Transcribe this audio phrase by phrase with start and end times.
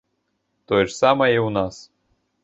[0.71, 1.75] Тое ж самае і ў нас.